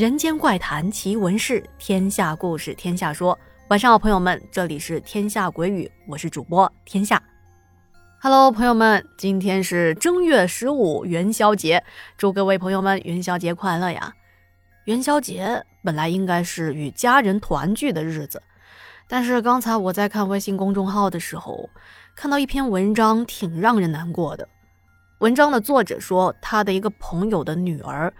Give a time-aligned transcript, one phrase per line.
[0.00, 3.38] 人间怪谈奇闻事，天下故事天下说。
[3.68, 7.22] 晚上好，朋友们，这里是天下鬼语，我是主播天下。
[8.18, 11.84] Hello，朋友们，今天是正月十五元宵节，
[12.16, 14.14] 祝各位朋友们元宵节快乐呀！
[14.86, 18.42] 元宵节本来应该是与家人团聚的日子，
[19.06, 21.68] 但是刚才我在看微信公众号的时候，
[22.14, 24.48] 看到一篇文章，挺让人难过的。
[25.18, 28.10] 文章的作者说，他的一个朋友的女儿。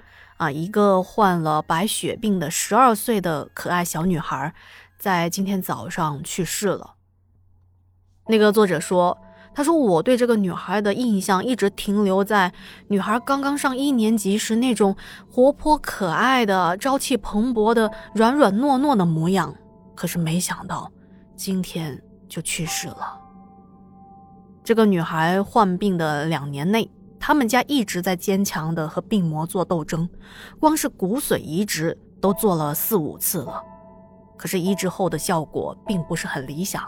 [0.40, 4.54] 啊，一个患了白血病的十二岁的可爱小女孩，
[4.98, 6.94] 在今天早上去世了。
[8.26, 9.18] 那个作者说
[9.52, 12.50] ：“他说我对这个女孩的印象一直停留在
[12.88, 14.96] 女孩刚刚上一年级时那种
[15.30, 19.54] 活泼可爱的、朝气蓬勃的、软软糯糯的模样，
[19.94, 20.90] 可是没想到
[21.36, 23.20] 今天就去世了。
[24.64, 30.08] 这个女孩患病的两年内。”他们家一直在坚强的和病魔做斗争，
[30.58, 33.62] 光是骨髓移植都做了四五次了，
[34.38, 36.82] 可是移植后的效果并不是很理想。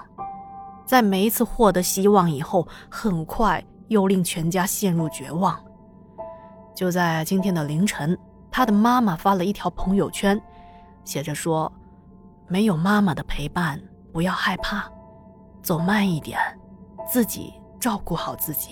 [0.86, 5.62] 在每一次获得希望以后，很快又令全家陷入绝望。
[6.74, 8.18] 就在今天的凌晨，
[8.50, 10.40] 他的妈妈发了一条朋友圈，
[11.04, 11.70] 写着说
[12.48, 13.80] ：“没有妈妈的陪伴，
[14.12, 14.90] 不要害怕，
[15.62, 16.38] 走慢一点，
[17.06, 18.70] 自己照顾好自己。”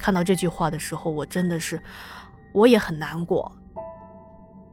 [0.00, 1.80] 看到这句话的时候，我真的是，
[2.52, 3.52] 我也很难过。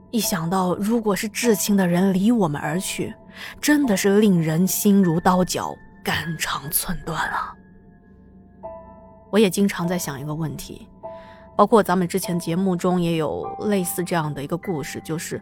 [0.10, 3.14] 一想到如果是至亲的人离我们而去，
[3.60, 7.54] 真的是令人心如刀绞、肝肠寸断啊！
[9.30, 10.88] 我也经常在想一个问题，
[11.58, 15.42] 包括咱们之前节目中也有类似这样的一个故事，就是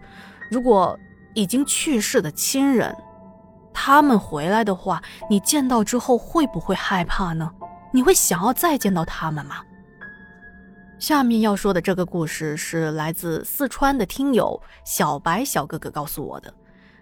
[0.50, 0.98] 如果
[1.36, 2.94] 已经去世的亲人，
[3.72, 7.52] 他们回来的话，你见到之后会不会害怕呢？
[7.94, 9.58] 你会想要再见到他们吗？
[10.98, 16.54] 下面要说的这个故事是来自四川的听友小白小哥哥告诉我的，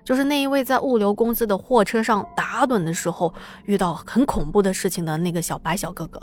[0.03, 3.33] 就是那一位在物流公司的货车上打盹的时候
[3.65, 6.19] 遇到很恐怖的事情的那个小白小哥哥。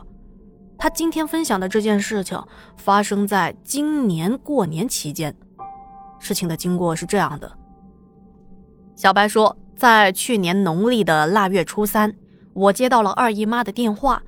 [0.76, 2.42] 他今天分享的这件事情
[2.76, 5.34] 发生在今年过年期间。
[6.19, 7.50] 事情的经过是这样的：
[8.97, 12.14] 小白说，在去年农历的腊月初三，
[12.52, 14.22] 我接到了二姨妈的电话。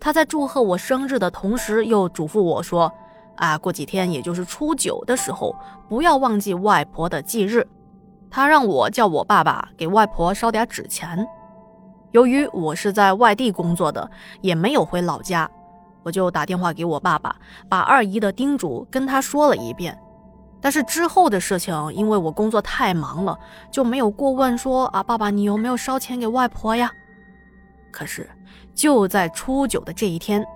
[0.00, 2.92] 他在祝贺我生日的同时，又嘱咐我说
[3.36, 5.54] ：“啊，过几天，也就是初九的时候，
[5.88, 7.66] 不要忘记外婆的忌日。”
[8.30, 11.26] 他让我叫我爸爸给外婆烧点纸钱。
[12.12, 14.10] 由于我是在外地工作的，
[14.40, 15.50] 也没有回老家，
[16.02, 17.34] 我就打电话给我爸爸，
[17.68, 19.98] 把二姨的叮嘱跟他说了一遍。
[20.60, 23.38] 但是之后的事情，因为我工作太忙了，
[23.70, 26.90] 就没有过问说：“啊，爸爸，你有没有烧钱给外婆呀？”
[27.90, 28.28] 可是。
[28.78, 30.46] 就在初九的这一天，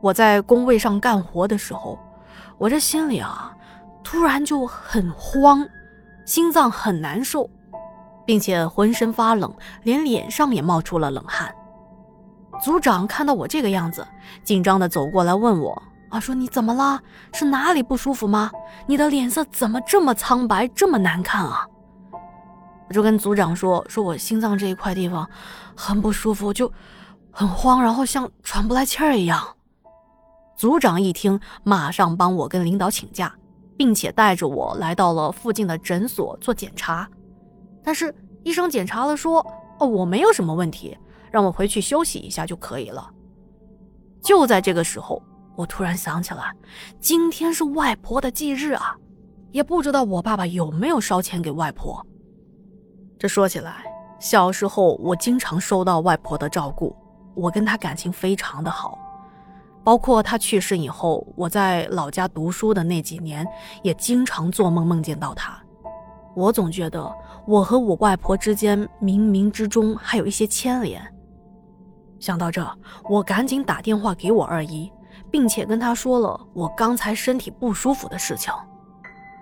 [0.00, 1.98] 我在工位上干活的时候，
[2.56, 3.52] 我这心里啊，
[4.04, 5.66] 突然就很慌，
[6.24, 7.50] 心脏很难受，
[8.24, 9.52] 并且浑身发冷，
[9.82, 11.52] 连脸上也冒出了冷汗。
[12.62, 14.06] 组长看到我这个样子，
[14.44, 17.00] 紧张的走过来问我：“啊，说你怎么了？
[17.32, 18.52] 是哪里不舒服吗？
[18.86, 21.66] 你的脸色怎么这么苍白，这么难看啊？”
[22.86, 25.28] 我就跟组长说：“说我心脏这一块地方
[25.74, 26.70] 很不舒服，就。”
[27.36, 29.44] 很慌，然后像喘不来气儿一样。
[30.56, 33.34] 组长一听，马上帮我跟领导请假，
[33.76, 37.10] 并且带着我来到了附近的诊所做检查。
[37.82, 38.14] 但是
[38.44, 39.44] 医生检查了说
[39.80, 40.96] ：“哦，我没有什么问题，
[41.32, 43.10] 让我回去休息一下就可以了。”
[44.22, 45.20] 就在这个时候，
[45.56, 46.54] 我突然想起来，
[47.00, 48.96] 今天是外婆的忌日啊，
[49.50, 52.06] 也不知道我爸爸有没有烧钱给外婆。
[53.18, 53.84] 这说起来，
[54.20, 56.96] 小时候我经常收到外婆的照顾。
[57.34, 58.98] 我跟他感情非常的好，
[59.82, 63.46] 包括他去世以后，我在老家读书的那几年，
[63.82, 65.58] 也经常做梦梦见到他。
[66.34, 67.12] 我总觉得
[67.46, 71.00] 我和我外婆之间冥冥之中还有一些牵连。
[72.18, 72.66] 想到这，
[73.08, 74.90] 我赶紧打电话给我二姨，
[75.30, 78.52] 并且跟她说了我刚才身体不舒服的事情。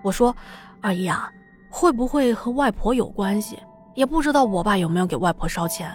[0.03, 0.35] 我说
[0.81, 1.31] ：“二姨啊，
[1.69, 3.57] 会不会和外婆有关系？
[3.95, 5.89] 也不知道我爸有没有给外婆烧钱。”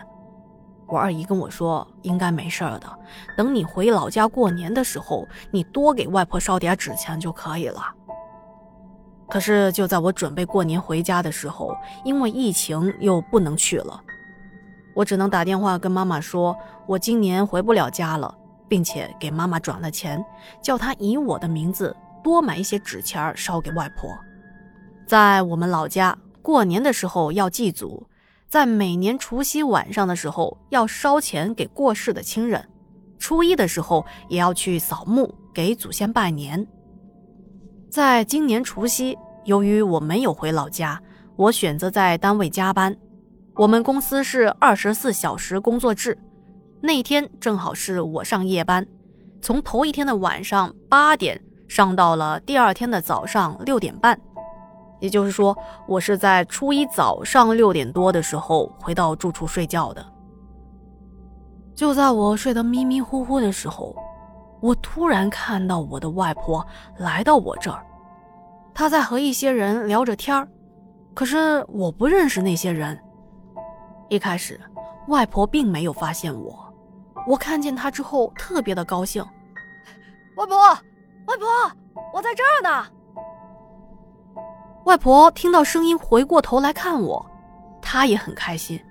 [0.89, 2.99] 我二姨跟我说，应该没事儿的。
[3.37, 7.83] 等你回老家过年的时候，你多给外婆烧点纸钱就可以了。
[9.29, 14.01] 可是就在我准备过年回家的时候，因为疫情又不能去了，
[14.95, 16.57] 我只能打电话跟妈妈说，
[16.87, 18.35] 我今年回不了家了，
[18.67, 20.25] 并且给妈妈转了钱，
[20.63, 21.95] 叫她以我的名字
[22.25, 24.09] 多买一些纸钱烧给外婆。
[25.07, 28.09] 在我们老家过年的时候要祭祖。
[28.49, 32.63] 在每年除夕晚上的时候，要烧钱给过世的亲人；
[33.19, 36.67] 初一的时候，也要去扫墓给祖先拜年。
[37.91, 40.99] 在今年除夕，由于我没有回老家，
[41.37, 42.97] 我选择在单位加班。
[43.55, 46.17] 我们公司是二十四小时工作制，
[46.81, 48.87] 那天正好是我上夜班，
[49.43, 54.19] 从头一天的晚上八点上到了第二天的早上六点半。
[55.01, 55.57] 也就是说，
[55.87, 60.05] 我是在初一早上六点多的时候回到住处睡觉的。
[61.75, 63.95] 就在我睡得迷迷糊糊的时候，
[64.61, 66.67] 我突然看到我的外婆
[66.97, 67.87] 来到我这儿，
[68.75, 70.49] 她在和一些人聊着天儿，
[71.15, 72.99] 可是我不认识那些人。
[74.09, 74.61] 一开始，
[75.07, 76.75] 外婆并没有发现我，
[77.29, 79.25] 我看见她之后特别的高兴。
[80.37, 81.47] 外婆，外婆，
[82.13, 82.87] 我在这儿呢。
[84.89, 87.31] 外婆听到声音，回过头来看我，
[87.83, 88.83] 她也很开心。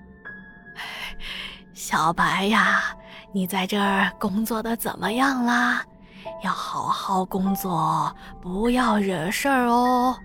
[1.74, 2.96] 小白呀，
[3.32, 5.84] 你在这儿工作的怎么样啦？
[6.44, 10.16] 要好好工作，不要惹事儿哦。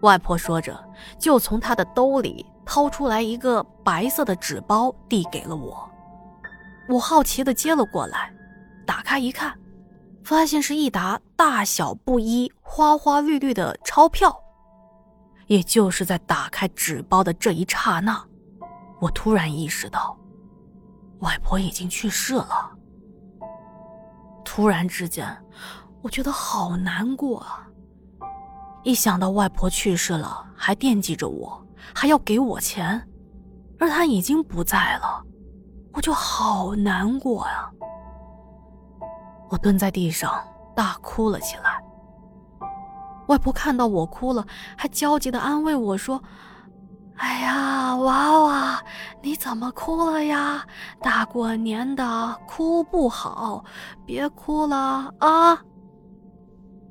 [0.00, 0.82] 外婆说着，
[1.18, 5.86] 就从她的兜里掏出来一个白色的纸包，递给了我。
[6.88, 8.32] 我好奇的接了过来，
[8.86, 9.52] 打开一看。
[10.26, 14.36] 发现是一沓大小不一、花花绿绿的钞票，
[15.46, 18.20] 也就是在打开纸包的这一刹那，
[18.98, 20.18] 我突然意识到，
[21.20, 22.68] 外婆已经去世了。
[24.44, 25.28] 突然之间，
[26.02, 27.64] 我觉得好难过啊！
[28.82, 31.64] 一想到外婆去世了，还惦记着我，
[31.94, 33.00] 还要给我钱，
[33.78, 35.24] 而她已经不在了，
[35.92, 37.70] 我就好难过呀。
[39.48, 40.42] 我蹲在地上
[40.74, 41.82] 大哭了起来。
[43.28, 44.46] 外婆看到我哭了，
[44.76, 46.22] 还焦急的安慰我说
[47.18, 48.82] ：“哎呀，娃娃，
[49.20, 50.64] 你怎么哭了呀？
[51.00, 53.64] 大过年的哭不好，
[54.04, 55.60] 别哭了啊！”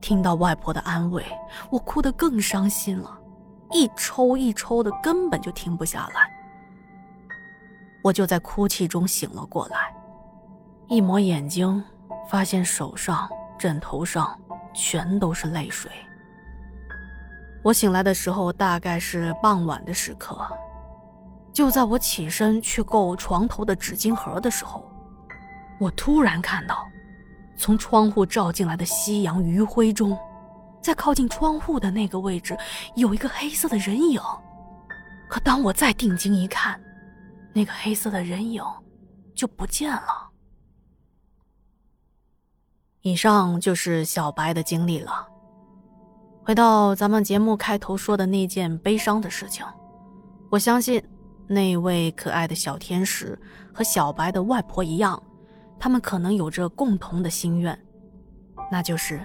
[0.02, 1.26] 听到外婆的安慰，
[1.70, 3.18] 我哭得更伤心了，
[3.72, 6.30] 一抽一抽的，根本就停不下来。
[8.04, 9.96] 我就在哭泣中醒了过来，
[10.88, 11.82] 一抹眼睛。
[12.30, 14.40] 发现手上、枕头上
[14.74, 15.92] 全都是泪水。
[17.64, 20.38] 我醒来的时候大概是傍晚的时刻，
[21.52, 24.88] 就在我起身去够床头的纸巾盒的时候，
[25.80, 26.86] 我突然看到，
[27.58, 30.18] 从窗户照进来的夕阳余晖中，
[30.82, 32.56] 在靠近窗户的那个位置
[32.96, 34.22] 有一个黑色的人影。
[35.28, 36.80] 可当我再定睛一看，
[37.52, 38.64] 那个黑色的人影
[39.34, 40.30] 就不见了。
[43.06, 45.28] 以上就是小白的经历了。
[46.44, 49.64] 回到咱们节目开头说的那件悲伤的事情，
[50.50, 51.00] 我相信
[51.46, 53.40] 那位可爱的小天使
[53.72, 55.22] 和小白的外婆一样，
[55.78, 57.78] 他们可能有着共同的心愿，
[58.72, 59.22] 那就是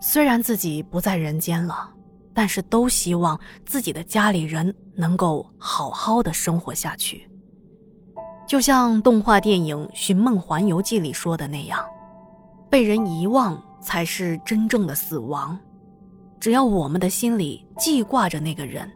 [0.00, 1.86] 虽然自己不在人间了，
[2.32, 7.28] 但是都希望自己的家里人能够好好的生活下去。
[8.48, 11.84] 就像动画电影《寻梦环游记》里说的那样。
[12.74, 15.56] 被人遗忘才是真正的死亡。
[16.40, 18.90] 只要我们的心里记挂着那个人，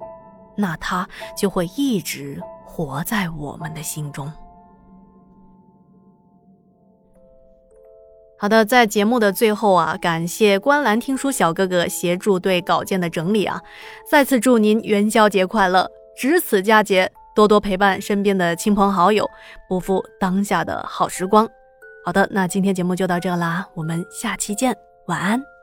[0.56, 4.28] 那他就会一直活在我们的心中。
[8.36, 13.62] 好的，在节目的最后啊，感谢观澜听书小哥哥协助对稿件的整理啊，
[14.10, 15.88] 再次祝您元宵节快乐！
[16.16, 19.30] 值此佳节，多多陪伴身边的亲朋好友，
[19.68, 21.48] 不负当下的好时光。
[22.08, 24.74] 好的，那今天节目就到这啦，我们下期见，
[25.08, 25.57] 晚安。